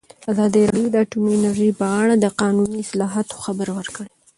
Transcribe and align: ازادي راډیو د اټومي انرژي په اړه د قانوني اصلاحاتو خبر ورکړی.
ازادي 0.31 0.61
راډیو 0.67 0.87
د 0.93 0.95
اټومي 1.03 1.31
انرژي 1.37 1.69
په 1.79 1.85
اړه 2.01 2.13
د 2.17 2.25
قانوني 2.39 2.77
اصلاحاتو 2.85 3.41
خبر 3.43 3.67
ورکړی. 3.77 4.09